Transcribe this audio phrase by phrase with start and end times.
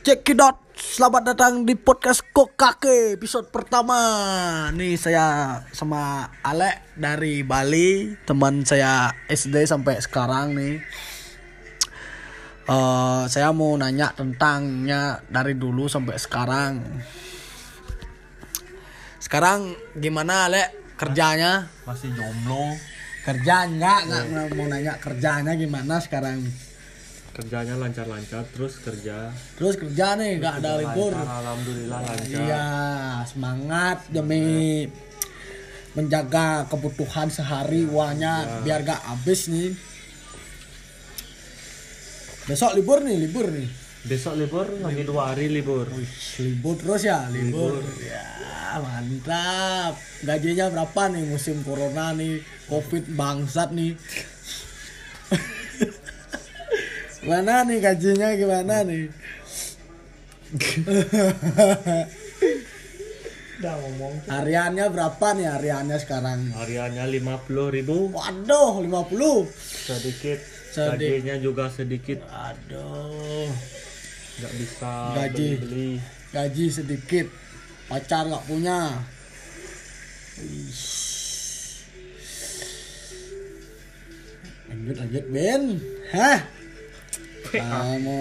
[0.00, 4.00] Cekidot, selamat datang di podcast Kokake episode pertama.
[4.72, 10.80] Nih saya sama Alek dari Bali, teman saya SD sampai sekarang nih.
[12.64, 16.80] Eh, saya mau nanya tentangnya dari dulu sampai sekarang.
[19.20, 21.68] Sekarang gimana Alek kerjanya?
[21.84, 22.72] masih jomblo
[23.20, 24.08] Kerja enggak?
[24.08, 26.69] Enggak mau nanya kerjanya gimana sekarang?
[27.30, 31.12] Kerjanya lancar-lancar terus kerja Terus kerja nih, enggak ada libur.
[31.14, 32.68] Alhamdulillah lancar Iya,
[33.24, 34.86] semangat demi
[35.90, 39.74] menjaga kebutuhan sehari uangnya biar gak habis nih.
[42.46, 43.68] Besok libur nih, libur nih.
[44.00, 46.08] besok libur lagi dua hari libur Wih,
[46.40, 47.84] libur terus ya, libur.
[48.00, 49.92] Ya, mantap.
[50.24, 53.92] Gajinya berapa nih musim corona nih, covid bangsat nih.
[57.20, 59.12] gimana nih gajinya gimana nih?
[63.60, 66.40] udah ngomong Hariannya berapa nih hariannya sekarang?
[66.50, 69.52] hariannya lima puluh ribu Waduh, 50.
[69.84, 70.38] sedikit
[70.70, 70.96] Sedikit.
[70.96, 73.50] gajinya juga sedikit Aduh,
[74.38, 75.48] nggak bisa Gaji.
[75.60, 75.90] beli
[76.30, 77.26] gaji sedikit.
[77.84, 79.02] Pacar nggak punya.
[84.68, 85.62] Lanjut lanjut Ben.
[86.12, 86.38] Hah?
[87.50, 88.20] Kamu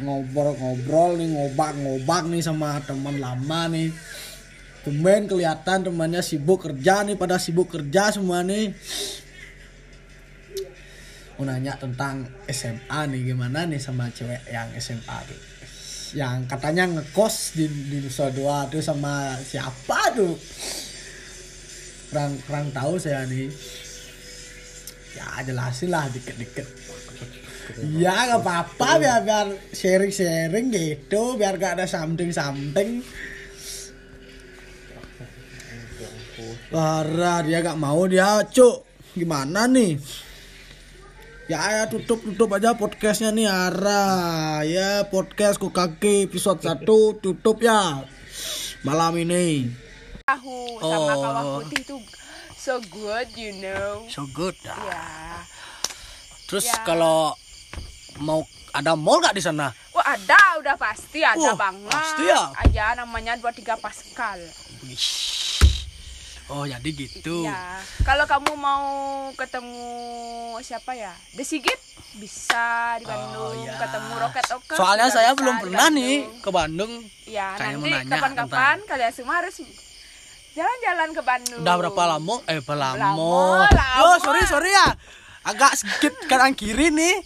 [0.00, 3.92] ngobrol-ngobrol nih ngobak-ngobak nih sama teman lama nih.
[4.86, 8.72] Tumben kelihatan temannya sibuk kerja nih pada sibuk kerja semua nih.
[11.36, 15.40] Mau nanya tentang SMA nih gimana nih sama cewek yang SMA tuh.
[16.16, 20.34] Yang katanya ngekos di di Nusa Dua tuh sama siapa tuh?
[22.08, 23.52] Kurang kurang tahu saya nih.
[25.14, 26.64] Ya jelasin lah dikit-dikit.
[27.92, 33.04] Ya nggak apa-apa biar biar sharing-sharing gitu biar gak ada something-something.
[36.68, 40.00] Parah dia gak mau dia cuk gimana nih?
[41.48, 46.84] Ya ya tutup tutup aja podcastnya nih Ara ya podcast kaki episode 1
[47.18, 48.04] tutup ya
[48.80, 49.64] malam ini.
[50.24, 51.20] tahu sama Oh.
[51.24, 51.96] kawah putih itu
[52.52, 54.76] so good you know So good ya.
[54.76, 55.04] ya
[56.44, 56.84] Terus Ya.
[56.84, 57.32] kalau
[58.18, 59.72] mau ada mall gak di sana?
[59.90, 62.42] wah ada udah pasti Wah, ada banget pasti ya?
[62.54, 64.38] aja namanya 23 Pascal.
[66.48, 67.44] Oh jadi gitu.
[67.44, 68.84] ya kalau kamu mau
[69.36, 69.84] ketemu
[70.64, 71.76] siapa ya Desigit
[72.16, 73.76] bisa di Bandung Oh, ya.
[73.76, 77.04] ketemu Roket Oke Soalnya saya belum pernah nih ke Bandung.
[77.28, 79.60] ya mau nanti kapan-kapan kalian semua harus
[80.50, 82.34] jalan-jalan ke Bandung Udah berapa lama?
[82.46, 83.68] Eh berapa lama?
[84.00, 84.88] Oh sorry sorry ya.
[85.44, 87.20] Agak skip kanan kiri nih.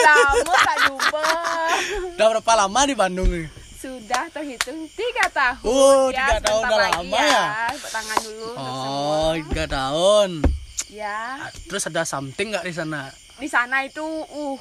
[0.00, 1.24] Lama tak jumpa
[2.16, 3.46] Udah berapa lama di Bandung nih?
[3.80, 5.64] Sudah terhitung tiga tahun.
[5.64, 7.44] Oh, tiga tahun udah lama ya?
[7.72, 10.30] Tepuk tangan dulu Oh tiga tahun.
[10.90, 13.08] Ya, Terus ada something nggak di sana?
[13.40, 14.60] di sana itu uh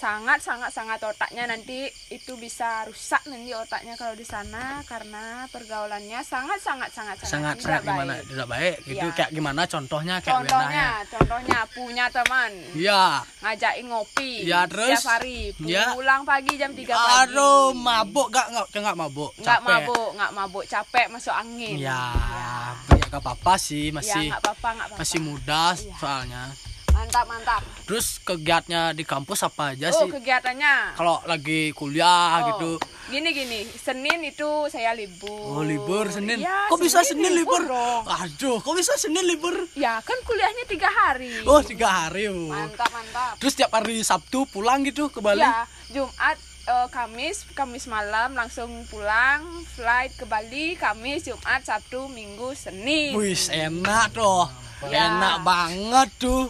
[0.00, 6.24] sangat sangat sangat otaknya nanti itu bisa rusak nanti otaknya kalau di sana karena pergaulannya
[6.24, 8.12] sangat sangat sangat Sangat sangat tidak gimana?
[8.16, 8.24] baik.
[8.26, 8.76] Tidak baik.
[8.82, 9.12] Gitu Ya.
[9.12, 9.62] kayak gimana?
[9.66, 13.04] Contohnya kayak Contohnya, contohnya punya teman Iya.
[13.38, 14.88] ngajakin ngopi Ya, terus?
[14.96, 15.92] setiap hari Ya.
[15.92, 17.14] pulang pagi jam 3 pagi.
[17.28, 19.30] Aduh, mabuk gak nggak nggak mabuk?
[19.36, 21.76] nggak mabuk, nggak mabuk, capek masuk angin.
[21.76, 22.72] Ya, Ya.
[22.96, 25.00] ya gak apa-apa sih, Ya, masih nggak apa-apa, nggak apa-apa.
[25.04, 25.94] masih muda Iya.
[26.00, 26.44] soalnya.
[26.90, 27.62] Mantap, mantap.
[27.84, 30.10] Terus kegiatannya di kampus apa aja Oh, sih?
[30.12, 30.94] kegiatannya.
[30.94, 32.70] Kalau lagi kuliah Oh, gitu.
[33.08, 35.58] Gini gini, Senin itu saya libur.
[35.58, 36.38] Oh, libur Senin.
[36.38, 37.62] Ya, kok bisa Senin libur?
[37.64, 38.06] dong.
[38.06, 39.54] Aduh, kok bisa Senin libur?
[39.74, 41.42] Ya, kan kuliahnya tiga hari.
[41.42, 42.26] Oh, tiga hari.
[42.26, 42.46] oh.
[42.48, 43.34] Mantap, mantap.
[43.36, 45.42] Terus tiap hari Sabtu pulang gitu ke Bali?
[45.42, 52.54] Ya, Jumat eh, Kamis, Kamis malam langsung pulang, flight ke Bali, Kamis, Jumat, Sabtu, Minggu,
[52.54, 53.14] Senin.
[53.14, 54.46] Wih, enak tuh.
[54.80, 55.12] Ya.
[55.12, 56.48] Enak banget tuh.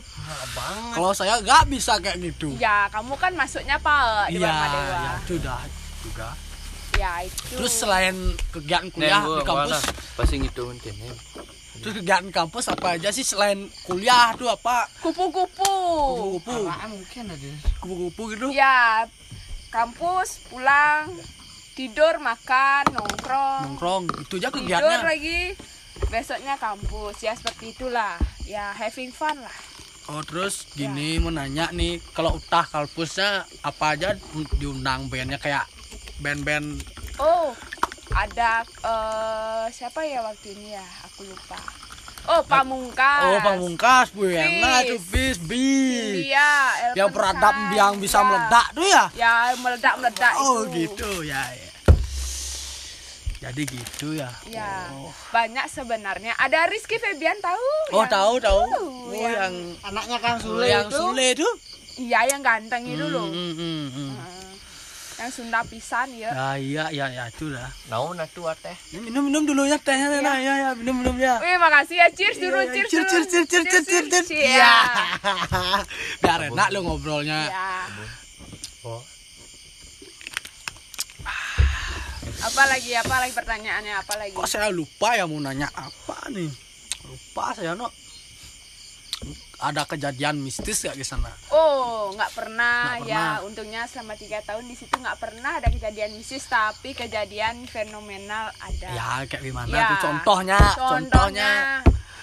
[0.95, 2.55] Kalau saya nggak bisa kayak gitu.
[2.57, 4.87] Ya, kamu kan masuknya apa di Iya, Dharma Dewa?
[4.87, 5.61] ya, sudah
[6.01, 6.29] juga.
[6.99, 7.55] Ya, itu.
[7.57, 8.17] Terus selain
[8.51, 9.81] kegiatan kuliah di kampus,
[10.15, 11.11] pasti ngitungin kene
[11.81, 14.85] terus kegiatan kampus apa aja sih selain kuliah tuh apa?
[15.01, 15.65] kupu-kupu.
[16.13, 17.51] Kupu-kupu, mungkin ada
[17.81, 18.47] kupu-kupu gitu.
[18.53, 19.09] Ya,
[19.73, 21.09] kampus pulang
[21.73, 25.01] tidur makan nongkrong Nongkrong, itu aja tidur kegiatannya.
[25.07, 25.41] lagi
[26.13, 29.57] besoknya kampus ya seperti itulah ya having fun lah
[30.11, 34.19] Oh terus gini mau nanya nih kalau utah kampusnya apa aja
[34.59, 35.71] diundang bandnya kayak
[36.19, 36.83] band-band
[37.17, 37.55] oh
[38.11, 41.59] ada eh, siapa ya waktu ini ya aku lupa
[42.29, 43.25] Oh, pamungkas.
[43.25, 44.29] Oh, pamungkas, Bu.
[44.29, 45.41] Enak tuh Bis.
[45.41, 46.29] bis.
[46.29, 46.53] Iya,
[46.93, 48.25] Yang peradab yang bisa Ya.
[48.29, 49.05] meledak tuh ya?
[49.17, 50.85] Ya, meledak-meledak Oh, itu.
[50.85, 51.41] gitu ya.
[51.49, 51.70] ya.
[53.41, 54.29] Jadi gitu ya.
[54.53, 54.93] Ya,
[55.33, 56.37] banyak sebenarnya.
[56.37, 57.69] Ada Rizky Febian tahu?
[57.97, 58.63] Oh, Yang- tahu tahu.
[58.69, 61.01] Oh, yang- yang Anaknya Kang Sule yang itu.
[61.01, 61.49] Sule itu.
[62.05, 63.25] Iya, yang ganteng itu loh.
[63.25, 64.13] Hmm, hmm, hmm.
[64.13, 64.53] Heeh.
[65.21, 66.31] Yang Sunda pisan ya.
[66.33, 67.69] Ya, iya, iya, ya, itu lah.
[67.89, 68.77] Nau na tu teh.
[68.93, 71.41] Ya, minum minum dulu ya tehnya nah, ya, ya, minum minum ya.
[71.41, 72.09] Wih, makasih ya.
[72.13, 74.29] Cheers dulu, Iya, cheers cheers, cheers, cheers, cheers, cheers, cheers, cheers.
[74.33, 74.49] Iya.
[74.53, 74.73] Iya.
[76.25, 77.39] Biar enak lo ngobrolnya.
[77.49, 77.69] Iya.
[78.85, 79.01] Oh.
[82.51, 82.91] Apa lagi?
[82.99, 83.95] Apa lagi pertanyaannya?
[84.03, 84.35] Apa lagi?
[84.35, 86.51] Kok saya lupa ya mau nanya apa nih?
[87.07, 87.87] Lupa saya no.
[89.61, 91.29] Ada kejadian mistis gak di sana?
[91.53, 93.05] Oh, nggak pernah, ya.
[93.05, 93.33] pernah.
[93.45, 98.89] Untungnya selama tiga tahun di situ nggak pernah ada kejadian mistis, tapi kejadian fenomenal ada.
[98.89, 99.87] Ya kayak gimana Ya.
[99.93, 100.59] tuh contohnya?
[100.75, 101.51] Contohnya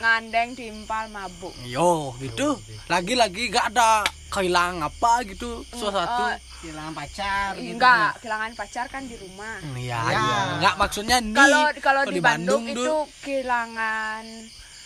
[0.01, 1.53] ngandeng timpal mabuk.
[1.63, 2.57] Yo, gitu.
[2.89, 4.01] Lagi-lagi gak ada
[4.33, 6.23] kehilangan apa gitu sesuatu.
[6.27, 7.69] Oh, Kehilangan pacar gitu.
[7.71, 9.57] enggak, kehilangan pacar kan di rumah.
[9.71, 10.01] Iya, Ya.
[10.09, 10.37] iya.
[10.57, 11.31] Enggak maksudnya nih.
[11.31, 14.23] Kalau kalau kalau di Bandung, itu tuh kehilangan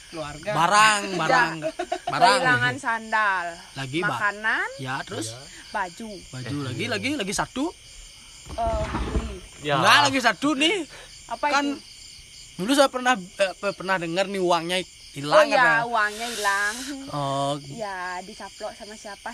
[0.09, 0.51] Keluarga.
[0.51, 1.53] barang, barang,
[2.05, 2.31] barang.
[2.35, 5.31] kehilangan sandal, Lagi makanan, Ya, terus
[5.71, 6.11] baju.
[6.27, 7.71] baju lagi lagi lagi satu.
[8.51, 9.35] Eh, beli.
[9.63, 9.79] Ya.
[9.79, 10.83] Enggak lagi satu nih.
[11.29, 11.79] apa Kan itu?
[12.59, 15.83] dulu saya pernah eh, pernah dengar nih uangnya Oh hilang ya, ada.
[15.83, 16.75] uangnya hilang.
[17.11, 19.27] Oh, Ya, dicaplok sama siapa?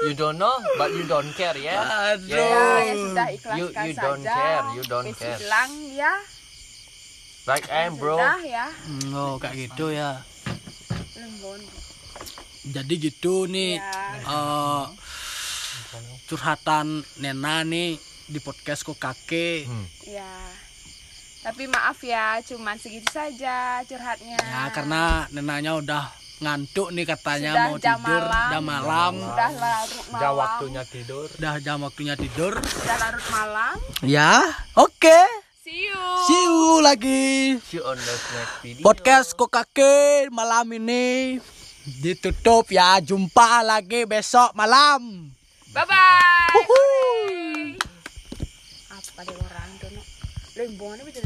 [0.00, 1.82] You don't know, but you don't care ya.
[2.12, 2.30] aduh.
[2.30, 4.02] ya, ya sudah ikhlaskan You- you saja.
[4.04, 5.38] don't care, you don't Wis care.
[5.38, 6.12] hilang ya.
[7.44, 8.14] Like I'm bro.
[8.14, 8.66] Sudah ya.
[8.70, 10.22] Hmm, Oh, kayak gitu ya.
[11.14, 11.60] Lembon.
[12.64, 14.22] Jadi gitu nih Ya.
[14.22, 14.84] eh,
[16.24, 19.66] curhatan Nena nih di podcast kok kakek.
[19.66, 19.84] Hmm.
[20.06, 20.30] Ya.
[21.44, 24.40] Tapi maaf ya, cuman segitu saja curhatnya.
[24.40, 26.08] Ya karena Nenanya udah
[26.40, 28.48] ngantuk nih katanya Sudah mau jam tidur malam.
[28.48, 29.12] jam malam.
[29.20, 30.16] Sudah larut malam.
[30.16, 31.26] Udah waktunya tidur.
[31.36, 32.52] Udah jam waktunya tidur.
[32.64, 33.76] Sudah larut malam.
[34.00, 34.40] Ya,
[34.72, 35.20] oke.
[35.60, 36.00] See you.
[36.24, 37.60] See you lagi.
[37.60, 38.80] See you on the next video.
[38.80, 41.36] Podcast kok kakek malam ini
[41.84, 43.04] ditutup ya.
[43.04, 45.28] Jumpa lagi besok malam.
[45.76, 46.56] Bye bye.
[46.56, 47.76] Uhuh.
[48.96, 49.92] Apa deh orang tuh?
[50.54, 51.20] itu